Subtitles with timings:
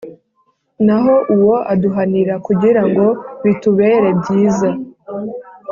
[0.85, 3.05] naho uwo aduhanira kugira ngo
[3.43, 4.69] bitubere byiza,